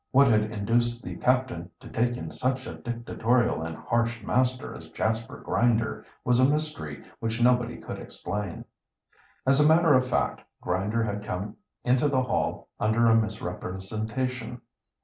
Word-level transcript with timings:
What 0.09 0.25
had 0.29 0.41
induced 0.49 1.03
the 1.03 1.15
captain 1.17 1.69
to 1.79 1.87
take 1.87 2.17
in 2.17 2.31
such 2.31 2.65
a 2.65 2.73
dictatorial 2.73 3.61
and 3.61 3.75
harsh 3.77 4.23
master 4.23 4.73
as 4.73 4.89
Jasper 4.89 5.37
Grinder 5.45 6.03
was 6.25 6.39
a 6.39 6.49
mystery 6.49 7.03
which 7.19 7.39
nobody 7.39 7.77
could 7.77 7.99
explain. 7.99 8.65
As 9.45 9.59
a 9.59 9.67
matter 9.67 9.93
of 9.93 10.03
fact, 10.07 10.41
Grinder 10.59 11.03
had 11.03 11.23
come 11.23 11.55
into 11.83 12.07
the 12.07 12.23
Hall 12.23 12.67
under 12.79 13.05
a 13.05 13.15
misrepresentation. 13.15 14.61